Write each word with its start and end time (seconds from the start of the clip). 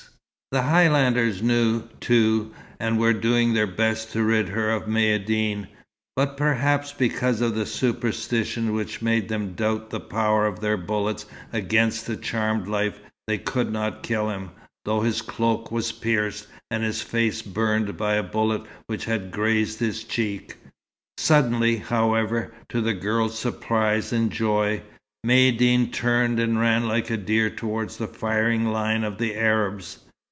The 0.53 0.63
Highlanders 0.63 1.41
knew, 1.41 1.83
too, 2.01 2.51
and 2.77 2.99
were 2.99 3.13
doing 3.13 3.53
their 3.53 3.65
best 3.65 4.11
to 4.11 4.21
rid 4.21 4.49
her 4.49 4.69
of 4.71 4.83
Maïeddine, 4.83 5.65
but, 6.13 6.35
perhaps 6.35 6.91
because 6.91 7.39
of 7.39 7.55
the 7.55 7.65
superstition 7.65 8.73
which 8.73 9.01
made 9.01 9.29
them 9.29 9.53
doubt 9.53 9.91
the 9.91 10.01
power 10.01 10.45
of 10.45 10.59
their 10.59 10.75
bullets 10.75 11.25
against 11.53 12.09
a 12.09 12.17
charmed 12.17 12.67
life, 12.67 12.99
they 13.27 13.37
could 13.37 13.71
not 13.71 14.03
kill 14.03 14.29
him, 14.29 14.49
though 14.83 14.99
his 14.99 15.21
cloak 15.21 15.71
was 15.71 15.93
pierced, 15.93 16.47
and 16.69 16.83
his 16.83 17.01
face 17.01 17.41
burned 17.41 17.95
by 17.95 18.15
a 18.15 18.21
bullet 18.23 18.63
which 18.87 19.05
had 19.05 19.31
grazed 19.31 19.79
his 19.79 20.03
cheek. 20.03 20.57
Suddenly, 21.17 21.77
however, 21.77 22.53
to 22.67 22.81
the 22.81 22.93
girl's 22.93 23.39
surprise 23.39 24.11
and 24.11 24.29
joy, 24.29 24.81
Maïeddine 25.25 25.93
turned 25.93 26.41
and 26.41 26.59
ran 26.59 26.89
like 26.89 27.09
a 27.09 27.15
deer 27.15 27.49
toward 27.49 27.91
the 27.91 28.07
firing 28.09 28.65
line 28.65 29.05
of 29.05 29.17
the 29.17 29.35
Arabs. 29.37 29.99